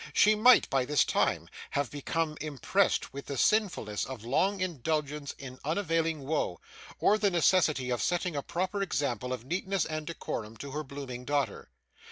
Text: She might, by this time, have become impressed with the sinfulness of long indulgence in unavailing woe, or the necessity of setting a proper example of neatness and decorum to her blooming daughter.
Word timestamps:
She 0.13 0.33
might, 0.33 0.67
by 0.71 0.83
this 0.85 1.05
time, 1.05 1.47
have 1.69 1.91
become 1.91 2.35
impressed 2.41 3.13
with 3.13 3.27
the 3.27 3.37
sinfulness 3.37 4.03
of 4.03 4.23
long 4.25 4.59
indulgence 4.59 5.35
in 5.37 5.59
unavailing 5.63 6.21
woe, 6.25 6.59
or 6.97 7.19
the 7.19 7.29
necessity 7.29 7.91
of 7.91 8.01
setting 8.01 8.35
a 8.35 8.41
proper 8.41 8.81
example 8.81 9.31
of 9.31 9.45
neatness 9.45 9.85
and 9.85 10.07
decorum 10.07 10.57
to 10.57 10.71
her 10.71 10.83
blooming 10.83 11.23
daughter. 11.23 11.69